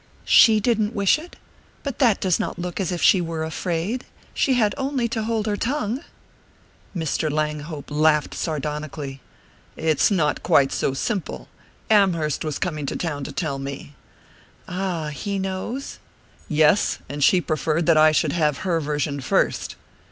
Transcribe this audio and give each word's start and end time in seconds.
"She 0.25 0.59
didn't 0.59 0.95
wish 0.95 1.19
it? 1.19 1.35
But 1.83 1.99
that 1.99 2.19
does 2.19 2.39
not 2.39 2.57
look 2.57 2.79
as 2.79 2.91
if 2.91 3.03
she 3.03 3.21
were 3.21 3.43
afraid. 3.43 4.03
She 4.33 4.55
had 4.55 4.73
only 4.75 5.07
to 5.09 5.21
hold 5.21 5.45
her 5.45 5.55
tongue!" 5.55 6.03
Mr. 6.97 7.29
Langhope 7.29 7.91
laughed 7.91 8.33
sardonically. 8.33 9.21
"It's 9.77 10.09
not 10.09 10.41
quite 10.41 10.71
so 10.71 10.95
simple. 10.95 11.49
Amherst 11.91 12.43
was 12.43 12.57
coming 12.57 12.87
to 12.87 12.95
town 12.95 13.23
to 13.25 13.31
tell 13.31 13.59
me." 13.59 13.93
"Ah 14.67 15.09
he 15.09 15.37
knows?" 15.37 15.99
"Yes 16.49 16.97
and 17.07 17.23
she 17.23 17.39
preferred 17.39 17.85
that 17.85 17.95
I 17.95 18.11
should 18.11 18.33
have 18.33 18.57
her 18.65 18.79
version 18.81 19.19
first." 19.21 19.75